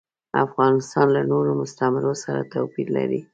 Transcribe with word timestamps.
افغانستان 0.45 1.07
له 1.15 1.21
نورو 1.31 1.51
مستعمرو 1.61 2.13
سره 2.23 2.47
توپیر 2.53 2.87
لري. 2.97 3.19